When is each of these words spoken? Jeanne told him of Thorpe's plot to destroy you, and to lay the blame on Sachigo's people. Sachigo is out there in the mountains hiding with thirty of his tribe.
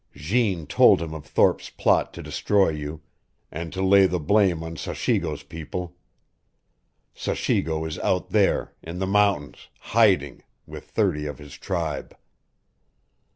Jeanne 0.15 0.65
told 0.65 0.99
him 0.99 1.13
of 1.13 1.27
Thorpe's 1.27 1.69
plot 1.69 2.11
to 2.15 2.23
destroy 2.23 2.69
you, 2.69 3.01
and 3.51 3.71
to 3.71 3.83
lay 3.83 4.07
the 4.07 4.19
blame 4.19 4.63
on 4.63 4.75
Sachigo's 4.75 5.43
people. 5.43 5.95
Sachigo 7.13 7.85
is 7.85 7.99
out 7.99 8.31
there 8.31 8.73
in 8.81 8.97
the 8.97 9.05
mountains 9.05 9.69
hiding 9.79 10.41
with 10.65 10.89
thirty 10.89 11.27
of 11.27 11.37
his 11.37 11.55
tribe. 11.55 12.17